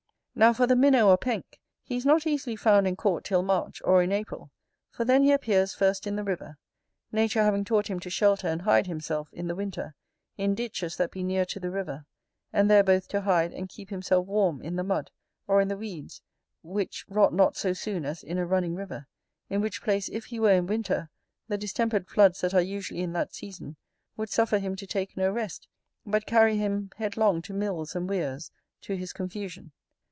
Now 0.33 0.53
for 0.53 0.65
the 0.65 0.77
Minnow 0.77 1.07
or 1.09 1.17
Penk: 1.19 1.59
he 1.83 1.97
is 1.97 2.05
not 2.05 2.25
easily 2.25 2.55
found 2.55 2.87
and 2.87 2.97
caught 2.97 3.25
till 3.25 3.43
March, 3.43 3.79
or 3.83 4.01
in 4.01 4.11
April, 4.11 4.49
for 4.89 5.05
then 5.05 5.23
he 5.23 5.31
appears 5.31 5.75
first 5.75 6.07
in 6.07 6.15
the 6.15 6.23
river; 6.23 6.57
nature 7.11 7.43
having 7.43 7.63
taught 7.65 7.87
him 7.87 7.99
to 7.99 8.09
shelter 8.09 8.47
and 8.47 8.61
hide 8.63 8.87
himself, 8.87 9.27
in 9.33 9.47
the 9.47 9.55
winter, 9.55 9.93
in 10.37 10.55
ditches 10.55 10.95
that 10.95 11.11
be 11.11 11.21
near 11.21 11.45
to 11.45 11.59
the 11.59 11.69
river; 11.69 12.05
and 12.51 12.71
there 12.71 12.83
both 12.83 13.07
to 13.09 13.21
hide, 13.21 13.51
and 13.53 13.69
keep 13.69 13.89
himself 13.89 14.25
warm, 14.25 14.61
in 14.63 14.77
the 14.77 14.85
mud, 14.85 15.11
or 15.47 15.61
in 15.61 15.67
the 15.67 15.77
weeds, 15.77 16.21
which 16.63 17.05
rot 17.09 17.33
not 17.33 17.55
so 17.57 17.73
soon 17.73 18.03
as 18.03 18.23
in 18.23 18.39
a 18.39 18.45
running 18.47 18.73
river, 18.73 19.07
in 19.49 19.61
which 19.61 19.83
place 19.83 20.09
if 20.09 20.27
he 20.27 20.39
were 20.39 20.53
in 20.53 20.65
winter, 20.65 21.11
the 21.49 21.57
distempered 21.57 22.07
floods 22.07 22.39
that 22.41 22.53
are 22.53 22.61
usually 22.61 23.01
in 23.01 23.11
that 23.13 23.33
season 23.35 23.75
would 24.17 24.29
suffer 24.29 24.57
him 24.57 24.75
to 24.77 24.87
take 24.87 25.15
no 25.17 25.29
rest, 25.29 25.67
but 26.05 26.25
carry 26.25 26.57
him 26.57 26.89
headlong 26.97 27.41
to 27.43 27.53
mills 27.53 27.95
and 27.95 28.09
weirs, 28.09 28.49
to 28.79 28.95
his 28.95 29.13
confusion. 29.13 29.71